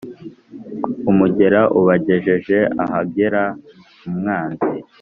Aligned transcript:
umugera 1.11 1.61
ubagejeje 1.79 2.57
ahagera 2.83 3.41
umwanzi 4.07 4.69